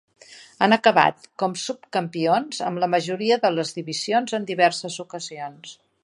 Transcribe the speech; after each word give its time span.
Han 0.67 0.73
acabat 0.75 1.27
com 1.41 1.51
subcampions 1.63 2.63
en 2.69 2.81
la 2.83 2.89
majoria 2.93 3.37
de 3.43 3.51
les 3.59 3.75
divisions 3.81 4.33
en 4.39 4.49
diverses 4.53 4.97
ocasions. 5.05 5.77